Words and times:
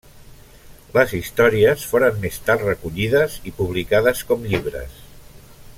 Les 0.95 1.11
històries 1.17 1.83
foren 1.91 2.17
més 2.23 2.41
tard 2.49 2.65
recollides 2.69 3.39
i 3.51 3.55
publicades 3.61 4.25
com 4.31 4.49
llibres. 4.55 4.99